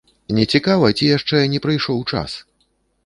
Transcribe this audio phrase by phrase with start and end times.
[0.37, 2.31] Нецікава ці яшчэ не прыйшоў час?